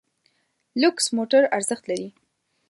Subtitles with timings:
[0.81, 2.09] لوکس موټر ارزښت لري.